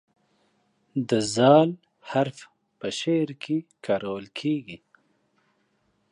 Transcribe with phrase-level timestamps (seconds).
[1.09, 1.41] د "ذ"
[2.09, 2.37] حرف
[2.79, 4.77] په شعر کې کارول کیږي.